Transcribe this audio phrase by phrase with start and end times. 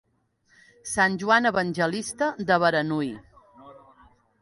[0.91, 3.15] Sant Joan Evangelista de Beranui.